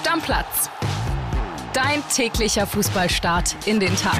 Stammplatz. 0.00 0.70
Dein 1.74 2.02
täglicher 2.08 2.66
Fußballstart 2.66 3.54
in 3.66 3.80
den 3.80 3.94
Tag. 3.96 4.18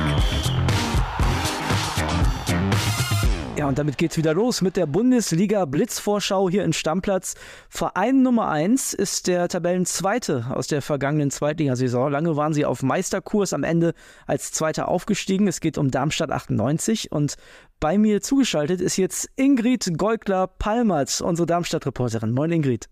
Ja, 3.57 3.67
und 3.67 3.79
damit 3.79 3.97
geht's 3.97 4.19
wieder 4.19 4.35
los 4.35 4.61
mit 4.61 4.77
der 4.77 4.85
Bundesliga 4.85 5.65
Blitzvorschau 5.65 6.51
hier 6.51 6.65
in 6.65 6.75
Stammplatz. 6.75 7.35
Verein 7.71 8.21
Nummer 8.21 8.51
1 8.51 8.93
ist 8.93 9.27
der 9.27 9.49
Tabellenzweite 9.49 10.49
aus 10.51 10.67
der 10.67 10.83
vergangenen 10.83 11.31
Zweitligasaison. 11.31 12.13
Lange 12.13 12.37
waren 12.37 12.53
sie 12.53 12.67
auf 12.67 12.83
Meisterkurs, 12.83 13.55
am 13.55 13.65
Ende 13.65 13.95
als 14.27 14.53
Zweiter 14.53 14.87
aufgestiegen. 14.87 15.49
Es 15.49 15.61
geht 15.61 15.79
um 15.79 15.91
Darmstadt 15.91 16.31
98 16.31 17.11
und 17.11 17.37
bei 17.81 17.97
mir 17.97 18.21
zugeschaltet 18.21 18.83
ist 18.83 18.99
jetzt 18.99 19.31
Ingrid 19.37 19.97
Goldler-Palmertz, 19.97 21.23
unsere 21.23 21.47
Darmstadt-Reporterin. 21.47 22.33
Moin 22.33 22.53
Ingrid. 22.53 22.91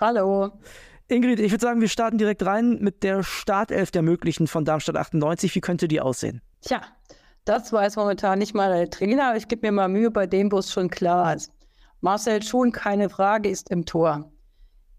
Hallo. 0.00 0.52
Ingrid, 1.10 1.40
ich 1.40 1.50
würde 1.50 1.62
sagen, 1.62 1.80
wir 1.80 1.88
starten 1.88 2.18
direkt 2.18 2.44
rein 2.44 2.78
mit 2.80 3.02
der 3.02 3.22
Startelf 3.22 3.90
der 3.90 4.02
möglichen 4.02 4.46
von 4.46 4.64
Darmstadt 4.64 4.96
98. 4.96 5.54
Wie 5.54 5.60
könnte 5.60 5.88
die 5.88 6.00
aussehen? 6.00 6.40
Tja, 6.62 6.82
das 7.44 7.72
weiß 7.72 7.96
momentan 7.96 8.38
nicht 8.38 8.54
mal 8.54 8.72
der 8.72 8.90
Trainer, 8.90 9.28
aber 9.28 9.36
ich 9.36 9.48
gebe 9.48 9.66
mir 9.66 9.72
mal 9.72 9.88
Mühe 9.88 10.10
bei 10.10 10.26
dem, 10.26 10.52
wo 10.52 10.58
es 10.58 10.72
schon 10.72 10.90
klar 10.90 11.34
ist. 11.34 11.52
Marcel 12.00 12.42
Schuhn, 12.42 12.72
keine 12.72 13.10
Frage, 13.10 13.48
ist 13.48 13.70
im 13.70 13.84
Tor. 13.84 14.30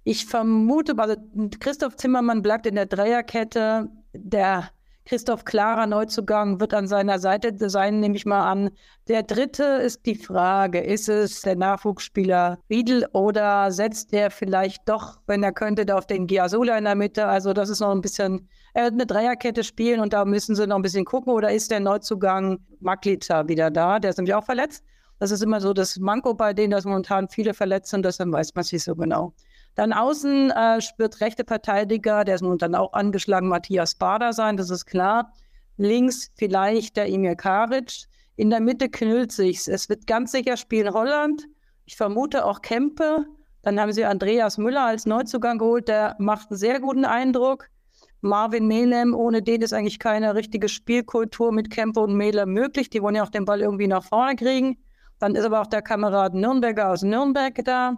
Ich 0.04 0.26
vermute, 0.26 0.98
also 0.98 1.16
Christoph 1.60 1.96
Zimmermann 1.96 2.42
bleibt 2.42 2.66
in 2.66 2.76
der 2.76 2.88
Dreierkette. 2.88 3.90
Der 4.14 4.70
Christoph 5.06 5.46
Klarer 5.46 5.88
Neuzugang 5.88 6.60
wird 6.60 6.74
an 6.74 6.88
seiner 6.88 7.20
Seite 7.20 7.70
sein, 7.70 8.00
nehme 8.00 8.16
ich 8.16 8.26
mal 8.26 8.50
an. 8.50 8.70
Der 9.08 9.24
dritte 9.24 9.64
ist 9.64 10.06
die 10.06 10.16
Frage, 10.16 10.80
ist 10.80 11.10
es 11.10 11.42
der 11.42 11.56
Nachwuchsspieler 11.56 12.60
Riedel 12.70 13.08
oder 13.14 13.72
setzt 13.72 14.14
der 14.14 14.32
vielleicht 14.32 14.88
doch, 14.88 15.20
wenn 15.28 15.44
er 15.44 15.52
könnte, 15.52 15.96
auf 15.96 16.06
den 16.06 16.28
Giasola 16.28 16.78
in 16.78 16.86
der 16.86 16.96
Mitte? 16.96 17.26
Also 17.26 17.54
das 17.54 17.70
ist 17.70 17.80
noch 17.80 17.92
ein 17.92 18.02
bisschen, 18.02 18.48
er 18.74 18.84
wird 18.84 18.94
eine 18.94 19.06
Dreierkette 19.06 19.64
spielen 19.64 20.00
und 20.00 20.14
da 20.14 20.24
müssen 20.24 20.56
sie 20.56 20.68
noch 20.68 20.78
ein 20.78 20.84
bisschen 20.84 21.06
gucken. 21.06 21.34
Oder 21.34 21.52
ist 21.52 21.72
der 21.72 21.80
Neuzugang 21.80 22.60
Maklita 22.80 23.48
wieder 23.48 23.72
da? 23.72 24.00
Der 24.00 24.12
ist 24.12 24.18
nämlich 24.18 24.36
auch 24.36 24.46
verletzt. 24.46 24.84
Das 25.20 25.32
ist 25.32 25.44
immer 25.44 25.62
so 25.62 25.74
das 25.74 26.00
Manko 26.00 26.34
bei 26.34 26.54
denen, 26.54 26.72
dass 26.72 26.86
momentan 26.86 27.28
viele 27.28 27.54
verletzt 27.54 27.92
sind, 27.92 28.06
deshalb 28.06 28.32
weiß 28.32 28.56
man 28.56 28.62
es 28.62 28.72
nicht 28.72 28.84
so 28.84 28.96
genau. 28.96 29.34
Dann 29.76 29.94
außen 29.94 30.52
äh, 30.52 30.80
wird 30.98 31.22
rechte 31.22 31.44
Verteidiger, 31.46 32.24
der 32.26 32.36
ist 32.36 32.42
nun 32.42 32.58
dann 32.58 32.76
auch 32.76 32.94
angeschlagen, 32.94 33.48
Matthias 33.48 33.96
Bader 33.96 34.34
sein, 34.34 34.58
das 34.58 34.70
ist 34.70 34.86
klar. 34.86 35.32
Links 35.78 36.30
vielleicht 36.36 36.98
der 36.98 37.10
Emir 37.10 37.36
Karic. 37.36 38.06
In 38.36 38.50
der 38.50 38.60
Mitte 38.60 38.90
knüllt 38.90 39.32
sich's. 39.32 39.68
Es 39.68 39.90
wird 39.90 40.08
ganz 40.08 40.32
sicher 40.32 40.58
spielen 40.58 40.94
Holland. 40.94 41.48
Ich 41.86 41.96
vermute 41.96 42.46
auch 42.46 42.62
Kempe. 42.62 43.26
Dann 43.62 43.80
haben 43.80 43.92
sie 43.94 44.06
Andreas 44.06 44.58
Müller 44.58 44.86
als 44.86 45.06
Neuzugang 45.06 45.58
geholt. 45.58 45.88
Der 45.88 46.16
macht 46.20 46.50
einen 46.50 46.58
sehr 46.58 46.80
guten 46.80 47.06
Eindruck. 47.06 47.68
Marvin 48.22 48.68
Melem, 48.68 49.16
ohne 49.16 49.42
den 49.42 49.62
ist 49.62 49.74
eigentlich 49.74 50.00
keine 50.00 50.36
richtige 50.36 50.70
Spielkultur 50.70 51.52
mit 51.52 51.72
Kempe 51.72 52.00
und 52.00 52.16
Melem 52.16 52.54
möglich. 52.54 52.90
Die 52.90 53.02
wollen 53.02 53.16
ja 53.16 53.24
auch 53.24 53.30
den 53.30 53.46
Ball 53.46 53.62
irgendwie 53.62 53.88
nach 53.88 54.04
vorne 54.04 54.36
kriegen. 54.36 54.78
Dann 55.20 55.36
ist 55.36 55.46
aber 55.46 55.62
auch 55.62 55.68
der 55.68 55.82
Kamerad 55.82 56.34
Nürnberger 56.34 56.92
aus 56.92 57.02
Nürnberg 57.02 57.56
da. 57.66 57.96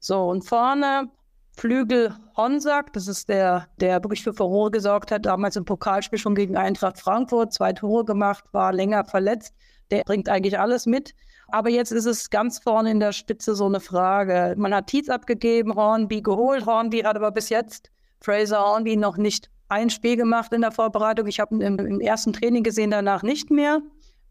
So, 0.00 0.28
und 0.28 0.44
vorne 0.44 1.10
Flügel 1.56 2.14
Honsack, 2.36 2.92
das 2.92 3.08
ist 3.08 3.28
der, 3.28 3.66
der 3.80 4.02
wirklich 4.04 4.22
für 4.22 4.32
Furore 4.32 4.70
gesorgt 4.70 5.10
hat, 5.10 5.26
damals 5.26 5.56
im 5.56 5.64
Pokalspiel 5.64 6.18
schon 6.18 6.36
gegen 6.36 6.56
Eintracht 6.56 6.98
Frankfurt, 6.98 7.52
zwei 7.52 7.72
Tore 7.72 8.04
gemacht, 8.04 8.44
war 8.52 8.72
länger 8.72 9.04
verletzt. 9.04 9.54
Der 9.90 10.02
bringt 10.04 10.28
eigentlich 10.28 10.58
alles 10.58 10.86
mit. 10.86 11.14
Aber 11.48 11.70
jetzt 11.70 11.92
ist 11.92 12.04
es 12.04 12.30
ganz 12.30 12.58
vorne 12.58 12.90
in 12.90 13.00
der 13.00 13.12
Spitze 13.12 13.54
so 13.54 13.66
eine 13.66 13.80
Frage. 13.80 14.54
Man 14.56 14.74
hat 14.74 14.88
Tietz 14.88 15.08
abgegeben, 15.08 15.74
Hornby 15.74 16.20
geholt. 16.20 16.66
Hornby 16.66 17.00
hat 17.00 17.16
aber 17.16 17.30
bis 17.30 17.48
jetzt 17.48 17.90
Fraser 18.20 18.60
Hornby 18.60 18.96
noch 18.96 19.16
nicht 19.16 19.50
ein 19.68 19.90
Spiel 19.90 20.16
gemacht 20.16 20.52
in 20.52 20.60
der 20.60 20.72
Vorbereitung. 20.72 21.26
Ich 21.26 21.40
habe 21.40 21.54
ihn 21.54 21.60
im, 21.60 21.78
im 21.78 22.00
ersten 22.00 22.32
Training 22.32 22.62
gesehen, 22.62 22.90
danach 22.90 23.22
nicht 23.22 23.50
mehr 23.50 23.80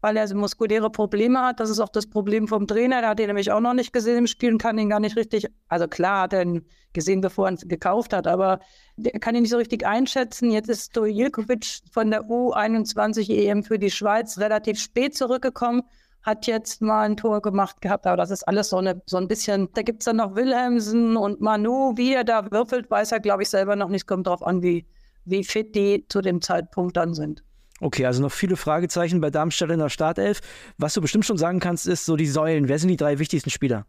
weil 0.00 0.16
er 0.16 0.32
muskuläre 0.34 0.90
Probleme 0.90 1.40
hat. 1.40 1.60
Das 1.60 1.70
ist 1.70 1.80
auch 1.80 1.88
das 1.88 2.06
Problem 2.06 2.48
vom 2.48 2.66
Trainer. 2.66 3.00
Der 3.00 3.10
hat 3.10 3.20
ihn 3.20 3.26
nämlich 3.26 3.50
auch 3.50 3.60
noch 3.60 3.74
nicht 3.74 3.92
gesehen 3.92 4.18
im 4.18 4.26
Spiel 4.26 4.52
und 4.52 4.62
kann 4.62 4.78
ihn 4.78 4.90
gar 4.90 5.00
nicht 5.00 5.16
richtig, 5.16 5.46
also 5.68 5.88
klar 5.88 6.22
hat 6.22 6.32
er 6.32 6.42
ihn 6.42 6.66
gesehen, 6.92 7.20
bevor 7.20 7.48
er 7.48 7.52
ihn 7.52 7.68
gekauft 7.68 8.12
hat, 8.12 8.26
aber 8.26 8.60
der 8.96 9.12
kann 9.20 9.34
ihn 9.34 9.42
nicht 9.42 9.50
so 9.50 9.56
richtig 9.56 9.86
einschätzen. 9.86 10.50
Jetzt 10.50 10.68
ist 10.68 10.90
Stojilkovic 10.90 11.80
von 11.90 12.10
der 12.10 12.22
U21 12.22 13.30
EM 13.30 13.62
für 13.62 13.78
die 13.78 13.90
Schweiz 13.90 14.38
relativ 14.38 14.80
spät 14.80 15.16
zurückgekommen, 15.16 15.82
hat 16.22 16.46
jetzt 16.46 16.82
mal 16.82 17.02
ein 17.02 17.16
Tor 17.16 17.40
gemacht 17.40 17.80
gehabt, 17.80 18.06
aber 18.06 18.16
das 18.16 18.30
ist 18.30 18.46
alles 18.46 18.70
so, 18.70 18.78
eine, 18.78 19.00
so 19.06 19.16
ein 19.16 19.28
bisschen, 19.28 19.68
da 19.74 19.82
gibt 19.82 20.02
es 20.02 20.06
dann 20.06 20.16
noch 20.16 20.34
Wilhelmsen 20.34 21.16
und 21.16 21.40
Manu, 21.40 21.96
wie 21.96 22.14
er 22.14 22.24
da 22.24 22.50
würfelt, 22.50 22.90
weiß 22.90 23.12
er, 23.12 23.20
glaube 23.20 23.42
ich, 23.42 23.50
selber 23.50 23.76
noch 23.76 23.88
nicht. 23.88 24.06
Kommt 24.06 24.26
darauf 24.26 24.42
an, 24.42 24.62
wie, 24.62 24.86
wie 25.24 25.44
fit 25.44 25.74
die 25.74 26.06
zu 26.08 26.20
dem 26.20 26.40
Zeitpunkt 26.40 26.96
dann 26.96 27.14
sind. 27.14 27.44
Okay, 27.80 28.06
also 28.06 28.22
noch 28.22 28.32
viele 28.32 28.56
Fragezeichen 28.56 29.20
bei 29.20 29.30
Darmstadt 29.30 29.70
in 29.70 29.78
der 29.78 29.88
Startelf. 29.88 30.40
Was 30.78 30.94
du 30.94 31.00
bestimmt 31.00 31.24
schon 31.24 31.38
sagen 31.38 31.60
kannst, 31.60 31.86
ist 31.86 32.04
so 32.04 32.16
die 32.16 32.26
Säulen. 32.26 32.68
Wer 32.68 32.78
sind 32.78 32.88
die 32.88 32.96
drei 32.96 33.18
wichtigsten 33.18 33.50
Spieler? 33.50 33.86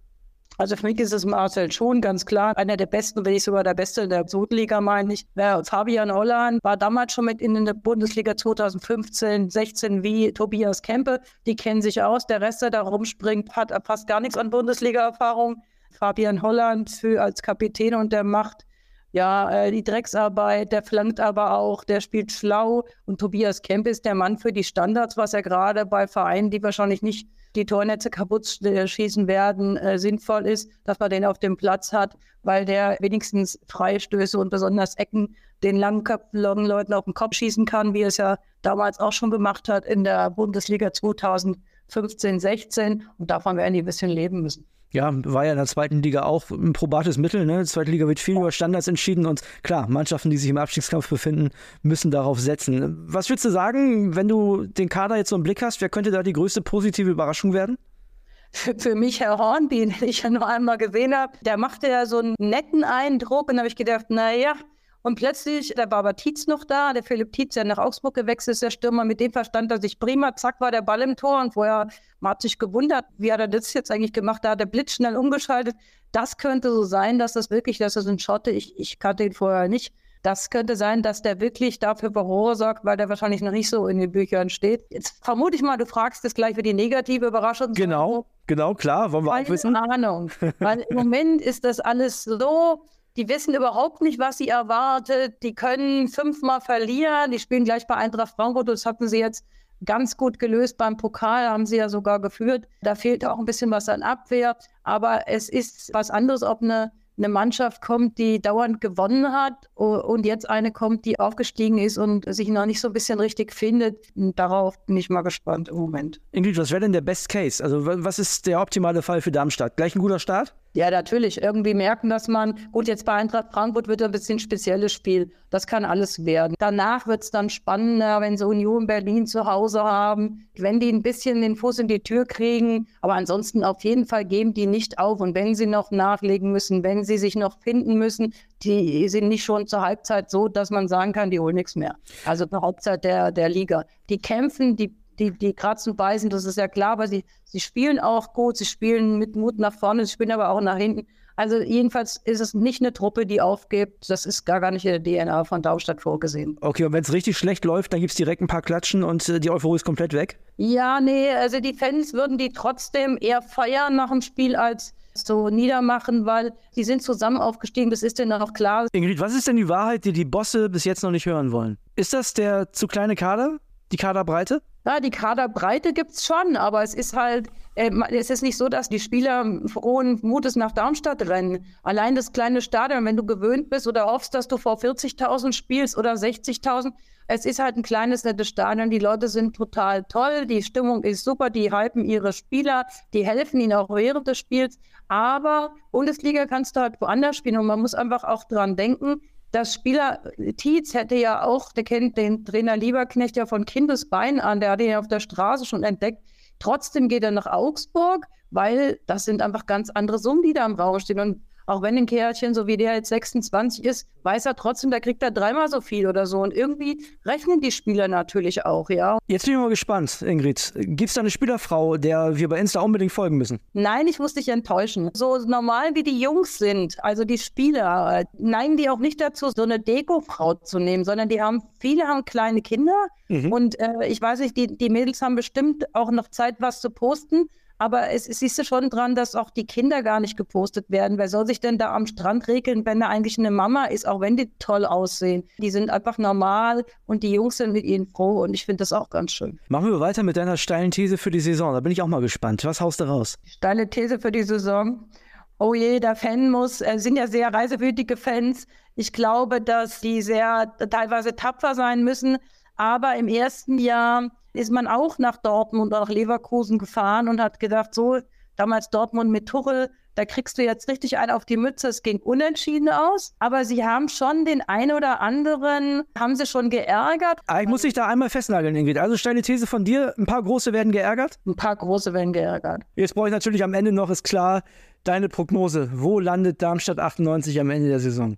Also 0.59 0.75
für 0.75 0.87
mich 0.87 0.99
ist 0.99 1.13
es 1.13 1.25
Marcel 1.25 1.71
schon 1.71 2.01
ganz 2.01 2.25
klar. 2.25 2.55
Einer 2.57 2.75
der 2.75 2.85
besten, 2.85 3.25
wenn 3.25 3.31
nicht 3.31 3.45
sogar 3.45 3.63
der 3.63 3.73
Beste 3.73 4.01
in 4.01 4.09
der 4.09 4.27
Südliga, 4.27 4.81
meine 4.81 5.13
ich. 5.13 5.25
Ja, 5.35 5.63
Fabian 5.63 6.11
Holland 6.11 6.61
war 6.63 6.75
damals 6.75 7.13
schon 7.13 7.25
mit 7.25 7.41
in 7.41 7.63
der 7.63 7.73
Bundesliga 7.73 8.35
2015, 8.35 9.49
16 9.49 10.03
wie 10.03 10.33
Tobias 10.33 10.81
Kempe. 10.81 11.21
Die 11.45 11.55
kennen 11.55 11.81
sich 11.81 12.03
aus. 12.03 12.27
Der 12.27 12.41
Rest, 12.41 12.61
der 12.61 12.71
da 12.71 12.81
rumspringt, 12.81 13.55
hat 13.55 13.71
fast 13.85 14.05
gar 14.05 14.19
nichts 14.19 14.37
an 14.37 14.49
Bundesliga-Erfahrung. 14.49 15.63
Fabian 15.91 16.41
Holland 16.41 16.89
für, 16.89 17.21
als 17.21 17.41
Kapitän 17.41 17.95
und 17.95 18.11
der 18.11 18.25
macht 18.25 18.65
ja, 19.11 19.65
äh, 19.65 19.71
die 19.71 19.83
Drecksarbeit, 19.83 20.71
der 20.71 20.83
flankt 20.83 21.19
aber 21.19 21.57
auch, 21.57 21.83
der 21.83 21.99
spielt 21.99 22.31
schlau. 22.31 22.83
Und 23.05 23.19
Tobias 23.19 23.61
Kemp 23.61 23.87
ist 23.87 24.05
der 24.05 24.15
Mann 24.15 24.37
für 24.37 24.53
die 24.53 24.63
Standards, 24.63 25.17
was 25.17 25.33
er 25.33 25.41
gerade 25.41 25.85
bei 25.85 26.07
Vereinen, 26.07 26.51
die 26.51 26.61
wahrscheinlich 26.61 27.01
nicht 27.01 27.27
die 27.55 27.65
Tornetze 27.65 28.11
kaputt 28.11 28.61
äh, 28.61 28.87
schießen 28.87 29.27
werden, 29.27 29.77
äh, 29.77 29.97
sinnvoll 29.97 30.45
ist, 30.45 30.69
dass 30.83 30.99
man 30.99 31.09
den 31.09 31.25
auf 31.25 31.39
dem 31.39 31.57
Platz 31.57 31.91
hat, 31.91 32.15
weil 32.43 32.65
der 32.65 32.97
wenigstens 32.99 33.59
Freistöße 33.67 34.37
und 34.37 34.51
besonders 34.51 34.95
Ecken 34.95 35.35
den 35.63 35.75
langen, 35.75 36.03
langen 36.31 36.65
Leuten 36.65 36.93
auf 36.93 37.05
den 37.05 37.15
Kopf 37.15 37.33
schießen 37.35 37.65
kann, 37.65 37.95
wie 37.95 38.03
es 38.03 38.17
ja 38.17 38.37
damals 38.61 38.99
auch 38.99 39.11
schon 39.11 39.31
gemacht 39.31 39.67
hat 39.67 39.85
in 39.85 40.03
der 40.03 40.29
Bundesliga 40.29 40.93
2015, 40.93 42.39
16. 42.39 43.03
Und 43.17 43.31
davon 43.31 43.57
werden 43.57 43.73
die 43.73 43.81
ein 43.81 43.85
bisschen 43.85 44.11
leben 44.11 44.41
müssen 44.41 44.67
ja, 44.91 45.11
war 45.25 45.45
ja 45.45 45.51
in 45.51 45.57
der 45.57 45.67
zweiten 45.67 46.01
Liga 46.01 46.23
auch 46.23 46.49
ein 46.49 46.73
probates 46.73 47.17
Mittel. 47.17 47.45
Ne? 47.45 47.59
Die 47.59 47.65
zweite 47.65 47.91
Liga 47.91 48.07
wird 48.07 48.19
viel 48.19 48.37
über 48.37 48.51
Standards 48.51 48.87
entschieden 48.87 49.25
und 49.25 49.41
klar, 49.61 49.87
Mannschaften, 49.87 50.29
die 50.29 50.37
sich 50.37 50.49
im 50.49 50.57
Abstiegskampf 50.57 51.09
befinden, 51.09 51.49
müssen 51.83 52.11
darauf 52.11 52.39
setzen. 52.39 53.05
Was 53.07 53.29
würdest 53.29 53.45
du 53.45 53.49
sagen, 53.51 54.15
wenn 54.15 54.27
du 54.27 54.65
den 54.65 54.89
Kader 54.89 55.17
jetzt 55.17 55.29
so 55.29 55.35
im 55.35 55.43
Blick 55.43 55.61
hast, 55.61 55.81
wer 55.81 55.89
könnte 55.89 56.11
da 56.11 56.23
die 56.23 56.33
größte 56.33 56.61
positive 56.61 57.09
Überraschung 57.09 57.53
werden? 57.53 57.77
Für, 58.51 58.95
mich 58.95 59.19
Herr 59.19 59.37
Hornby, 59.37 59.85
den 59.85 60.09
ich 60.09 60.23
ja 60.23 60.29
nur 60.31 60.47
einmal 60.47 60.77
gesehen 60.77 61.13
habe, 61.15 61.33
der 61.41 61.57
machte 61.57 61.87
ja 61.87 62.07
so 62.07 62.17
einen 62.17 62.35
netten 62.39 62.83
Eindruck 62.83 63.49
und 63.49 63.55
da 63.55 63.59
habe 63.59 63.67
ich 63.67 63.75
gedacht, 63.75 64.09
naja, 64.09 64.55
und 65.01 65.15
plötzlich, 65.15 65.73
da 65.75 65.89
war 65.89 65.99
aber 65.99 66.15
Tietz 66.15 66.47
noch 66.47 66.65
da, 66.65 66.91
der 66.91 67.03
Philipp 67.03 67.31
Tietz, 67.31 67.53
der 67.53 67.63
nach 67.63 67.77
Augsburg 67.77 68.15
gewechselt 68.15 68.53
ist, 68.53 68.61
der 68.61 68.71
Stürmer, 68.71 69.05
mit 69.05 69.19
dem 69.19 69.31
verstand 69.31 69.71
er 69.71 69.79
sich 69.79 69.99
prima, 69.99 70.35
zack, 70.35 70.59
war 70.59 70.71
der 70.71 70.81
Ball 70.81 71.01
im 71.01 71.15
Tor 71.15 71.41
und 71.41 71.53
vorher, 71.53 71.87
man 72.19 72.31
hat 72.31 72.41
sich 72.41 72.59
gewundert, 72.59 73.05
wie 73.17 73.31
hat 73.31 73.39
er 73.39 73.47
das 73.47 73.73
jetzt 73.73 73.91
eigentlich 73.91 74.13
gemacht, 74.13 74.43
da 74.43 74.51
hat 74.51 74.59
er 74.59 74.65
blitzschnell 74.65 75.15
umgeschaltet. 75.15 75.75
Das 76.11 76.37
könnte 76.37 76.71
so 76.71 76.83
sein, 76.83 77.17
dass 77.17 77.33
das 77.33 77.49
wirklich, 77.49 77.77
dass 77.77 77.93
das 77.93 78.07
ein 78.07 78.19
Schotte, 78.19 78.51
ich, 78.51 78.77
ich 78.77 78.99
kannte 78.99 79.23
ihn 79.23 79.33
vorher 79.33 79.69
nicht, 79.69 79.93
das 80.21 80.49
könnte 80.49 80.75
sein, 80.75 81.01
dass 81.01 81.21
der 81.21 81.39
wirklich 81.39 81.79
dafür 81.79 82.11
Furore 82.11 82.55
sorgt, 82.55 82.83
weil 82.83 82.97
der 82.97 83.07
wahrscheinlich 83.07 83.41
noch 83.41 83.51
nicht 83.51 83.69
so 83.69 83.87
in 83.87 83.99
den 83.99 84.11
Büchern 84.11 84.49
steht. 84.49 84.83
Jetzt 84.89 85.23
vermute 85.23 85.55
ich 85.55 85.61
mal, 85.61 85.77
du 85.77 85.85
fragst 85.85 86.25
das 86.25 86.33
gleich 86.33 86.55
für 86.55 86.61
die 86.61 86.73
negative 86.73 87.27
Überraschung. 87.27 87.71
Genau, 87.73 88.25
genau, 88.45 88.73
klar, 88.73 89.13
wollen 89.13 89.23
wir 89.23 89.31
auch 89.33 89.49
wissen. 89.49 89.77
Ahnung, 89.77 90.29
weil 90.59 90.81
im 90.89 90.95
Moment 90.97 91.41
ist 91.41 91.63
das 91.63 91.79
alles 91.79 92.25
so 92.25 92.83
die 93.19 93.27
wissen 93.27 93.53
überhaupt 93.53 94.01
nicht, 94.01 94.17
was 94.17 94.37
sie 94.37 94.47
erwartet. 94.47 95.43
Die 95.43 95.53
können 95.53 96.07
fünfmal 96.07 96.61
verlieren. 96.61 97.31
Die 97.31 97.39
spielen 97.39 97.65
gleich 97.65 97.85
bei 97.85 97.95
Eintracht 97.95 98.33
Frankfurt. 98.33 98.69
Das 98.69 98.85
hatten 98.85 99.09
sie 99.09 99.19
jetzt 99.19 99.43
ganz 99.83 100.15
gut 100.15 100.39
gelöst 100.39 100.77
beim 100.77 100.95
Pokal, 100.95 101.49
haben 101.49 101.65
sie 101.65 101.75
ja 101.75 101.89
sogar 101.89 102.21
geführt. 102.21 102.65
Da 102.81 102.95
fehlt 102.95 103.25
auch 103.25 103.37
ein 103.37 103.43
bisschen 103.43 103.71
was 103.71 103.89
an 103.89 104.03
Abwehr. 104.03 104.55
Aber 104.83 105.27
es 105.27 105.49
ist 105.49 105.89
was 105.91 106.09
anderes, 106.09 106.43
ob 106.43 106.61
eine, 106.61 106.93
eine 107.17 107.27
Mannschaft 107.27 107.81
kommt, 107.81 108.17
die 108.17 108.41
dauernd 108.41 108.79
gewonnen 108.79 109.33
hat 109.33 109.69
und 109.75 110.25
jetzt 110.25 110.49
eine 110.49 110.71
kommt, 110.71 111.03
die 111.03 111.19
aufgestiegen 111.19 111.77
ist 111.77 111.97
und 111.97 112.23
sich 112.33 112.47
noch 112.47 112.65
nicht 112.65 112.79
so 112.79 112.87
ein 112.87 112.93
bisschen 112.93 113.19
richtig 113.19 113.53
findet. 113.53 113.97
Darauf 114.15 114.77
bin 114.85 114.95
ich 114.95 115.09
mal 115.09 115.23
gespannt 115.23 115.67
im 115.67 115.75
Moment. 115.75 116.21
Ingrid, 116.31 116.57
was 116.57 116.71
wäre 116.71 116.79
denn 116.79 116.93
der 116.93 117.01
Best 117.01 117.27
Case? 117.27 117.61
Also 117.61 117.85
was 117.85 118.17
ist 118.17 118.47
der 118.47 118.61
optimale 118.61 119.01
Fall 119.01 119.21
für 119.21 119.31
Darmstadt? 119.31 119.75
Gleich 119.75 119.93
ein 119.93 119.99
guter 119.99 120.19
Start? 120.19 120.55
Ja, 120.73 120.91
natürlich. 120.91 121.41
Irgendwie 121.41 121.73
merken, 121.73 122.09
dass 122.09 122.27
man, 122.27 122.55
gut, 122.71 122.87
jetzt 122.87 123.05
bei 123.05 123.13
Eintracht 123.13 123.51
Frankfurt 123.51 123.87
wird 123.87 124.03
ein 124.03 124.11
bisschen 124.11 124.37
spezielles 124.37 124.93
Spiel. 124.93 125.31
Das 125.49 125.65
kann 125.65 125.83
alles 125.83 126.25
werden. 126.25 126.55
Danach 126.59 127.07
wird 127.07 127.23
es 127.23 127.31
dann 127.31 127.49
spannender, 127.49 128.21
wenn 128.21 128.37
sie 128.37 128.45
Union 128.45 128.85
Berlin 128.85 129.25
zu 129.25 129.45
Hause 129.45 129.83
haben, 129.83 130.47
wenn 130.55 130.79
die 130.79 130.89
ein 130.89 131.01
bisschen 131.01 131.41
den 131.41 131.55
Fuß 131.55 131.79
in 131.79 131.87
die 131.87 132.01
Tür 132.01 132.25
kriegen. 132.25 132.87
Aber 133.01 133.15
ansonsten 133.15 133.63
auf 133.63 133.83
jeden 133.83 134.05
Fall 134.05 134.25
geben 134.25 134.53
die 134.53 134.67
nicht 134.67 134.99
auf. 134.99 135.21
Und 135.21 135.33
wenn 135.33 135.55
sie 135.55 135.65
noch 135.65 135.89
nachlegen 135.89 136.51
müssen, 136.51 136.83
wenn 136.83 137.03
sie 137.03 137.17
sich 137.17 137.35
noch 137.35 137.59
finden 137.61 137.97
müssen, 137.97 138.33
die 138.61 139.09
sind 139.09 139.27
nicht 139.27 139.43
schon 139.43 139.65
zur 139.65 139.81
Halbzeit 139.81 140.29
so, 140.29 140.47
dass 140.47 140.69
man 140.69 140.87
sagen 140.87 141.13
kann, 141.13 141.31
die 141.31 141.39
holen 141.39 141.55
nichts 141.55 141.75
mehr. 141.75 141.95
Also 142.25 142.45
zur 142.45 142.61
Halbzeit 142.61 143.03
der, 143.03 143.31
der 143.31 143.49
Liga. 143.49 143.85
Die 144.09 144.19
kämpfen, 144.19 144.75
die 144.75 144.98
die, 145.19 145.31
die 145.31 145.53
kratzen, 145.53 145.95
beißen, 145.95 146.29
das 146.29 146.45
ist 146.45 146.57
ja 146.57 146.67
klar, 146.67 146.91
aber 146.93 147.07
sie, 147.07 147.25
sie 147.43 147.59
spielen 147.59 147.99
auch 147.99 148.33
gut, 148.33 148.57
sie 148.57 148.65
spielen 148.65 149.19
mit 149.19 149.35
Mut 149.35 149.59
nach 149.59 149.73
vorne, 149.73 150.05
sie 150.05 150.13
spielen 150.13 150.31
aber 150.31 150.49
auch 150.49 150.61
nach 150.61 150.77
hinten. 150.77 151.07
Also 151.39 151.57
jedenfalls 151.61 152.17
ist 152.25 152.41
es 152.41 152.53
nicht 152.53 152.81
eine 152.81 152.91
Truppe, 152.91 153.25
die 153.25 153.39
aufgibt. 153.39 154.09
Das 154.09 154.25
ist 154.25 154.43
gar, 154.43 154.59
gar 154.59 154.71
nicht 154.71 154.85
in 154.85 155.01
der 155.01 155.25
DNA 155.25 155.45
von 155.45 155.61
Darmstadt 155.61 156.01
vorgesehen. 156.01 156.57
Okay, 156.59 156.83
und 156.83 156.91
wenn 156.91 157.01
es 157.01 157.13
richtig 157.13 157.37
schlecht 157.37 157.63
läuft, 157.63 157.93
dann 157.93 158.01
gibt 158.01 158.11
es 158.11 158.17
direkt 158.17 158.41
ein 158.41 158.47
paar 158.47 158.61
Klatschen 158.61 159.03
und 159.03 159.29
äh, 159.29 159.39
die 159.39 159.49
Euphorie 159.49 159.77
ist 159.77 159.85
komplett 159.85 160.11
weg? 160.11 160.37
Ja, 160.57 160.99
nee, 160.99 161.31
also 161.31 161.61
die 161.61 161.73
Fans 161.73 162.13
würden 162.13 162.37
die 162.37 162.51
trotzdem 162.51 163.17
eher 163.21 163.41
feiern 163.41 163.95
nach 163.95 164.09
dem 164.09 164.21
Spiel 164.21 164.57
als 164.57 164.93
so 165.13 165.47
niedermachen, 165.47 166.25
weil 166.25 166.51
sie 166.71 166.83
sind 166.83 167.01
zusammen 167.01 167.37
aufgestiegen, 167.37 167.89
das 167.89 168.03
ist 168.03 168.19
denen 168.19 168.33
auch 168.33 168.51
klar. 168.51 168.87
Ingrid, 168.91 169.21
was 169.21 169.33
ist 169.33 169.47
denn 169.47 169.55
die 169.55 169.69
Wahrheit, 169.69 170.03
die 170.03 170.11
die 170.11 170.25
Bosse 170.25 170.69
bis 170.69 170.83
jetzt 170.83 171.03
noch 171.03 171.11
nicht 171.11 171.25
hören 171.25 171.53
wollen? 171.53 171.77
Ist 171.95 172.11
das 172.11 172.33
der 172.33 172.73
zu 172.73 172.87
kleine 172.87 173.15
Kader? 173.15 173.59
Die 173.93 173.97
Kaderbreite? 173.97 174.61
Ja, 174.89 174.99
die 174.99 175.11
Kaderbreite 175.11 175.93
gibt 175.93 176.13
es 176.13 176.25
schon, 176.25 176.57
aber 176.57 176.81
es 176.81 176.95
ist 176.95 177.15
halt, 177.15 177.47
äh, 177.75 177.91
es 178.09 178.31
ist 178.31 178.41
nicht 178.41 178.57
so, 178.57 178.69
dass 178.69 178.89
die 178.89 178.99
Spieler 178.99 179.45
frohen 179.67 180.17
Mutes 180.23 180.55
nach 180.55 180.71
Darmstadt 180.71 181.21
rennen. 181.29 181.63
Allein 181.83 182.15
das 182.15 182.33
kleine 182.33 182.59
Stadion, 182.59 183.05
wenn 183.05 183.15
du 183.15 183.23
gewöhnt 183.23 183.69
bist 183.69 183.85
oder 183.85 184.07
hoffst, 184.07 184.33
dass 184.33 184.47
du 184.47 184.57
vor 184.57 184.79
40.000 184.79 185.53
spielst 185.53 185.95
oder 185.95 186.13
60.000, 186.13 186.91
es 187.27 187.45
ist 187.45 187.59
halt 187.59 187.77
ein 187.77 187.83
kleines, 187.83 188.23
nettes 188.23 188.47
Stadion. 188.47 188.89
Die 188.89 188.97
Leute 188.97 189.27
sind 189.27 189.55
total 189.55 190.05
toll, 190.05 190.47
die 190.47 190.63
Stimmung 190.63 191.03
ist 191.03 191.23
super, 191.23 191.51
die 191.51 191.71
hypen 191.71 192.03
ihre 192.03 192.33
Spieler, 192.33 192.87
die 193.13 193.23
helfen 193.23 193.59
ihnen 193.59 193.73
auch 193.73 193.91
während 193.91 194.27
des 194.27 194.39
Spiels. 194.39 194.79
Aber 195.07 195.75
Bundesliga 195.91 196.47
kannst 196.47 196.75
du 196.75 196.79
halt 196.79 196.99
woanders 196.99 197.37
spielen 197.37 197.59
und 197.59 197.67
man 197.67 197.79
muss 197.79 197.93
einfach 197.93 198.23
auch 198.23 198.43
dran 198.43 198.75
denken, 198.75 199.21
das 199.51 199.73
Spieler 199.73 200.21
Tietz 200.57 200.93
hätte 200.93 201.15
ja 201.15 201.43
auch, 201.43 201.71
der 201.71 201.83
kennt 201.83 202.17
den 202.17 202.45
Trainer 202.45 202.77
Lieberknecht 202.77 203.35
ja 203.35 203.45
von 203.45 203.65
Kindesbein 203.65 204.39
an, 204.39 204.59
der 204.59 204.71
hat 204.71 204.81
ihn 204.81 204.95
auf 204.95 205.07
der 205.07 205.19
Straße 205.19 205.65
schon 205.65 205.83
entdeckt. 205.83 206.21
Trotzdem 206.59 207.07
geht 207.07 207.23
er 207.23 207.31
nach 207.31 207.47
Augsburg, 207.47 208.25
weil 208.51 208.99
das 209.07 209.25
sind 209.25 209.41
einfach 209.41 209.65
ganz 209.65 209.89
andere 209.89 210.19
Summen, 210.19 210.43
die 210.43 210.53
da 210.53 210.65
im 210.65 210.75
Raum 210.75 210.99
stehen. 210.99 211.19
Und 211.19 211.41
auch 211.69 211.81
wenn 211.81 211.97
ein 211.97 212.05
Kerlchen, 212.05 212.53
so 212.53 212.67
wie 212.67 212.77
der 212.77 212.95
jetzt 212.95 213.09
26 213.09 213.85
ist, 213.85 214.07
weiß 214.23 214.45
er 214.45 214.55
trotzdem, 214.55 214.91
da 214.91 214.99
kriegt 214.99 215.21
er 215.23 215.31
dreimal 215.31 215.69
so 215.69 215.81
viel 215.81 216.07
oder 216.07 216.25
so. 216.25 216.39
Und 216.39 216.53
irgendwie 216.53 217.05
rechnen 217.25 217.61
die 217.61 217.71
Spieler 217.71 218.07
natürlich 218.07 218.65
auch, 218.65 218.89
ja. 218.89 219.17
Jetzt 219.27 219.45
bin 219.45 219.53
ich 219.53 219.59
mal 219.59 219.69
gespannt, 219.69 220.21
Ingrid. 220.21 220.73
Gibt 220.75 221.09
es 221.09 221.13
da 221.13 221.21
eine 221.21 221.29
Spielerfrau, 221.29 221.97
der 221.97 222.37
wir 222.37 222.49
bei 222.49 222.59
Insta 222.59 222.81
unbedingt 222.81 223.11
folgen 223.11 223.37
müssen? 223.37 223.59
Nein, 223.73 224.07
ich 224.07 224.19
muss 224.19 224.33
dich 224.33 224.49
enttäuschen. 224.49 225.09
So 225.13 225.37
normal 225.37 225.95
wie 225.95 226.03
die 226.03 226.19
Jungs 226.19 226.57
sind, 226.57 227.03
also 227.03 227.23
die 227.23 227.37
Spieler, 227.37 228.23
neigen 228.37 228.77
die 228.77 228.89
auch 228.89 228.99
nicht 228.99 229.21
dazu, 229.21 229.51
so 229.55 229.63
eine 229.63 229.79
Deko-Frau 229.79 230.55
zu 230.55 230.79
nehmen, 230.79 231.05
sondern 231.05 231.29
die 231.29 231.41
haben, 231.41 231.61
viele 231.79 232.03
haben 232.07 232.25
kleine 232.25 232.61
Kinder. 232.61 233.07
Mhm. 233.27 233.51
Und 233.51 233.79
äh, 233.79 234.07
ich 234.07 234.21
weiß 234.21 234.39
nicht, 234.39 234.57
die, 234.57 234.75
die 234.75 234.89
Mädels 234.89 235.21
haben 235.21 235.35
bestimmt 235.35 235.85
auch 235.93 236.11
noch 236.11 236.29
Zeit, 236.29 236.55
was 236.59 236.81
zu 236.81 236.89
posten. 236.89 237.49
Aber 237.79 238.09
es, 238.09 238.27
es 238.27 238.39
siehst 238.39 238.57
du 238.59 238.65
schon 238.65 238.89
dran, 238.89 239.15
dass 239.15 239.35
auch 239.35 239.49
die 239.49 239.65
Kinder 239.65 240.03
gar 240.03 240.19
nicht 240.19 240.35
gepostet 240.35 240.89
werden. 240.89 241.17
Wer 241.17 241.29
soll 241.29 241.47
sich 241.47 241.61
denn 241.61 241.77
da 241.77 241.95
am 241.95 242.05
Strand 242.07 242.49
regeln, 242.49 242.85
wenn 242.85 242.99
da 242.99 243.07
eigentlich 243.07 243.39
eine 243.39 243.51
Mama 243.51 243.85
ist, 243.85 244.05
auch 244.05 244.19
wenn 244.19 244.35
die 244.35 244.51
toll 244.59 244.85
aussehen? 244.85 245.47
Die 245.57 245.71
sind 245.71 245.89
einfach 245.89 246.17
normal 246.17 246.85
und 247.05 247.23
die 247.23 247.31
Jungs 247.31 247.55
sind 247.55 247.71
mit 247.71 247.85
ihnen 247.85 248.05
froh 248.05 248.43
und 248.43 248.53
ich 248.53 248.65
finde 248.65 248.81
das 248.81 248.91
auch 248.91 249.09
ganz 249.09 249.31
schön. 249.31 249.59
Machen 249.69 249.89
wir 249.89 249.99
weiter 250.01 250.23
mit 250.23 250.35
deiner 250.35 250.57
steilen 250.57 250.91
These 250.91 251.17
für 251.17 251.31
die 251.31 251.39
Saison. 251.39 251.73
Da 251.73 251.79
bin 251.79 251.93
ich 251.93 252.01
auch 252.01 252.07
mal 252.07 252.19
gespannt. 252.19 252.65
Was 252.65 252.81
haust 252.81 252.99
du 252.99 253.05
raus? 253.05 253.39
Steile 253.45 253.89
These 253.89 254.19
für 254.19 254.31
die 254.31 254.43
Saison. 254.43 255.09
Oh 255.57 255.73
je, 255.73 256.01
der 256.01 256.17
Fan 256.17 256.51
muss, 256.51 256.81
äh, 256.81 256.97
sind 256.97 257.15
ja 257.15 257.27
sehr 257.27 257.53
reisewütige 257.53 258.17
Fans. 258.17 258.67
Ich 258.95 259.13
glaube, 259.13 259.61
dass 259.61 260.01
die 260.01 260.21
sehr 260.21 260.73
teilweise 260.89 261.33
tapfer 261.35 261.75
sein 261.75 262.03
müssen. 262.03 262.37
Aber 262.75 263.15
im 263.15 263.29
ersten 263.29 263.77
Jahr 263.77 264.31
ist 264.59 264.71
man 264.71 264.87
auch 264.87 265.17
nach 265.19 265.37
Dortmund 265.37 265.93
oder 265.93 266.01
nach 266.01 266.09
Leverkusen 266.09 266.77
gefahren 266.79 267.29
und 267.29 267.39
hat 267.41 267.59
gedacht, 267.61 267.95
so, 267.95 268.19
damals 268.57 268.89
Dortmund 268.89 269.31
mit 269.31 269.47
Tuchel, 269.47 269.89
da 270.15 270.25
kriegst 270.25 270.57
du 270.57 270.63
jetzt 270.63 270.89
richtig 270.89 271.17
einen 271.17 271.31
auf 271.31 271.45
die 271.45 271.55
Mütze. 271.55 271.87
Es 271.87 272.03
ging 272.03 272.19
unentschieden 272.19 272.89
aus, 272.89 273.33
aber 273.39 273.63
sie 273.63 273.85
haben 273.85 274.09
schon 274.09 274.43
den 274.43 274.61
einen 274.61 274.91
oder 274.91 275.21
anderen, 275.21 276.03
haben 276.17 276.35
sie 276.35 276.45
schon 276.45 276.69
geärgert. 276.69 277.39
Ah, 277.47 277.61
ich 277.61 277.69
muss 277.69 277.83
dich 277.83 277.93
da 277.93 278.05
einmal 278.07 278.29
festnageln, 278.29 278.75
Ingrid. 278.75 278.97
Also 278.97 279.15
steile 279.15 279.41
These 279.41 279.65
von 279.65 279.85
dir, 279.85 280.13
ein 280.17 280.25
paar 280.25 280.43
Große 280.43 280.73
werden 280.73 280.91
geärgert? 280.91 281.39
Ein 281.45 281.55
paar 281.55 281.77
Große 281.77 282.13
werden 282.13 282.33
geärgert. 282.33 282.83
Jetzt 282.95 283.15
brauche 283.15 283.27
ich 283.27 283.33
natürlich 283.33 283.63
am 283.63 283.73
Ende 283.73 283.93
noch, 283.93 284.09
ist 284.09 284.23
klar, 284.23 284.63
deine 285.05 285.29
Prognose. 285.29 285.89
Wo 285.93 286.19
landet 286.19 286.61
Darmstadt 286.61 286.99
98 286.99 287.57
am 287.61 287.69
Ende 287.69 287.87
der 287.87 288.01
Saison? 288.01 288.35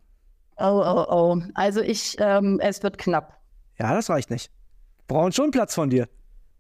Oh, 0.58 0.84
oh, 0.86 1.06
oh. 1.10 1.42
Also 1.56 1.82
ich, 1.82 2.16
ähm, 2.20 2.60
es 2.62 2.84
wird 2.84 3.00
knapp. 3.00 3.40
Ja, 3.80 3.96
das 3.96 4.12
reicht 4.12 4.30
nicht 4.30 4.52
brauchen 5.08 5.32
schon 5.32 5.52
Platz 5.52 5.76
von 5.76 5.90
dir. 5.90 6.08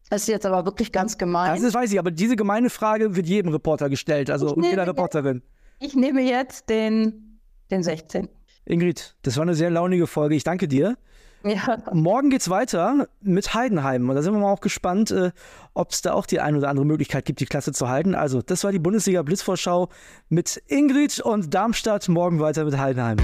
Das 0.09 0.23
ist 0.23 0.27
jetzt 0.27 0.45
aber 0.45 0.65
wirklich 0.65 0.91
ganz 0.91 1.17
gemein. 1.17 1.61
Das 1.61 1.73
weiß 1.73 1.91
ich, 1.93 1.97
aber 1.97 2.11
diese 2.11 2.35
gemeine 2.35 2.69
Frage 2.69 3.15
wird 3.15 3.27
jedem 3.27 3.51
Reporter 3.51 3.89
gestellt, 3.89 4.29
also 4.29 4.59
jeder 4.61 4.85
Reporterin. 4.85 5.41
Ich 5.79 5.95
nehme 5.95 6.21
jetzt 6.21 6.69
den, 6.69 7.39
den 7.71 7.81
16. 7.81 8.27
Ingrid, 8.65 9.15
das 9.21 9.37
war 9.37 9.43
eine 9.43 9.55
sehr 9.55 9.69
launige 9.69 10.07
Folge. 10.07 10.35
Ich 10.35 10.43
danke 10.43 10.67
dir. 10.67 10.97
Ja. 11.43 11.77
Morgen 11.91 12.29
geht's 12.29 12.49
weiter 12.49 13.07
mit 13.21 13.53
Heidenheim. 13.53 14.07
Und 14.09 14.15
da 14.15 14.21
sind 14.21 14.33
wir 14.33 14.39
mal 14.39 14.51
auch 14.51 14.61
gespannt, 14.61 15.11
äh, 15.11 15.31
ob 15.73 15.91
es 15.91 16.01
da 16.01 16.13
auch 16.13 16.25
die 16.25 16.39
ein 16.39 16.55
oder 16.55 16.69
andere 16.69 16.85
Möglichkeit 16.85 17.25
gibt, 17.25 17.39
die 17.39 17.45
Klasse 17.45 17.71
zu 17.71 17.89
halten. 17.89 18.13
Also, 18.13 18.41
das 18.41 18.63
war 18.63 18.71
die 18.71 18.79
Bundesliga 18.79 19.23
Blitzvorschau 19.23 19.89
mit 20.29 20.61
Ingrid 20.67 21.19
und 21.19 21.53
Darmstadt. 21.53 22.09
Morgen 22.09 22.39
weiter 22.39 22.65
mit 22.65 22.77
Heidenheim. 22.77 23.17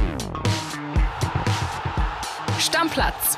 Stammplatz 2.58 3.38